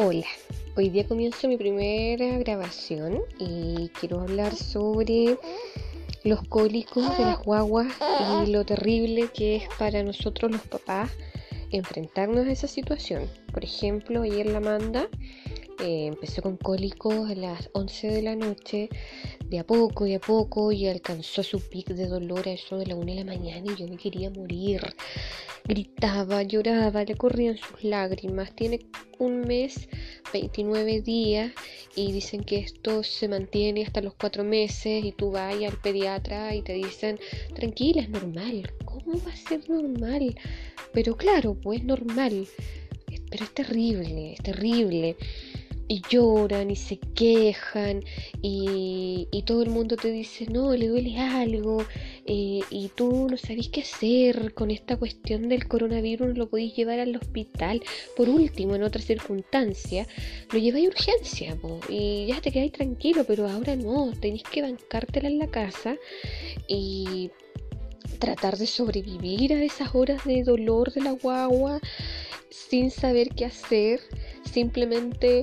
[0.00, 0.26] Hola,
[0.76, 5.36] hoy día comienzo mi primera grabación y quiero hablar sobre
[6.22, 7.92] los cólicos de las guaguas
[8.46, 11.10] y lo terrible que es para nosotros los papás
[11.72, 13.28] enfrentarnos a esa situación.
[13.52, 15.08] Por ejemplo, ayer la manda
[15.80, 18.88] eh, empezó con cólicos a las 11 de la noche,
[19.44, 22.86] de a poco, y a poco, y alcanzó su pic de dolor a eso de
[22.86, 24.80] la 1 de la mañana y yo me quería morir.
[25.64, 28.56] Gritaba, lloraba, le corrían sus lágrimas.
[28.56, 28.80] Tiene
[29.18, 29.88] un mes,
[30.32, 31.52] 29 días,
[31.94, 36.56] y dicen que esto se mantiene hasta los 4 meses, y tú vas al pediatra
[36.56, 37.20] y te dicen,
[37.54, 38.72] tranquila, es normal.
[38.84, 40.34] ¿Cómo va a ser normal?
[40.92, 42.48] Pero claro, pues es normal.
[43.30, 45.16] Pero es terrible, es terrible
[45.88, 48.04] y lloran y se quejan
[48.42, 51.82] y, todo el mundo te dice, no, le duele algo
[52.26, 57.00] eh, y tú no sabés qué hacer con esta cuestión del coronavirus, lo podéis llevar
[57.00, 57.82] al hospital.
[58.14, 60.06] Por último, en otra circunstancia,
[60.52, 61.58] lo lleváis a urgencia
[61.88, 65.96] y ya te quedáis tranquilo, pero ahora no, tenéis que bancártela en la casa
[66.66, 67.30] y
[68.18, 71.80] tratar de sobrevivir a esas horas de dolor de la guagua
[72.50, 74.00] sin saber qué hacer,
[74.44, 75.42] simplemente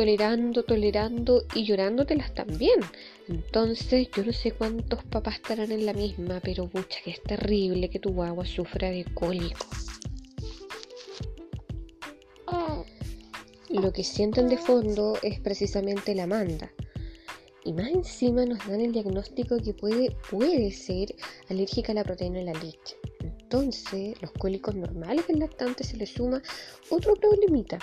[0.00, 2.80] tolerando, tolerando y llorándotelas también.
[3.28, 7.90] Entonces, yo no sé cuántos papás estarán en la misma, pero pucha, que es terrible
[7.90, 9.66] que tu agua sufra de cólico.
[13.68, 16.72] Lo que sienten de fondo es precisamente la manda.
[17.62, 21.14] Y más encima nos dan el diagnóstico que puede, puede ser
[21.50, 22.96] alérgica a la proteína de la leche.
[23.20, 26.40] Entonces, los cólicos normales del lactante se le suma
[26.88, 27.78] otro problemita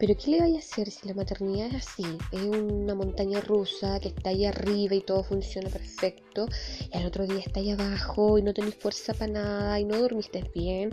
[0.00, 2.04] pero ¿qué le vaya a hacer si la maternidad es así?
[2.32, 6.46] Es una montaña rusa que está ahí arriba y todo funciona perfecto
[6.90, 9.98] y al otro día está ahí abajo y no tenéis fuerza para nada y no
[9.98, 10.90] dormiste bien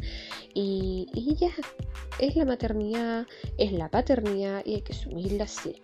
[0.54, 1.52] y, y ya,
[2.20, 3.26] es la maternidad,
[3.58, 5.82] es la paternidad y hay que asumirla así.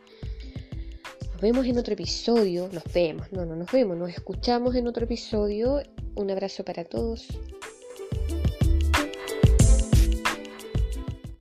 [1.32, 5.06] Nos vemos en otro episodio, nos vemos, no, no nos vemos, nos escuchamos en otro
[5.06, 5.82] episodio.
[6.16, 7.28] Un abrazo para todos.